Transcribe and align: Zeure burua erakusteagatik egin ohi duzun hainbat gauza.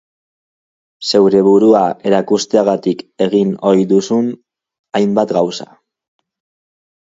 Zeure 1.11 1.41
burua 1.47 1.81
erakusteagatik 2.13 3.05
egin 3.27 3.53
ohi 3.73 3.87
duzun 3.93 4.33
hainbat 5.03 5.37
gauza. 5.41 5.71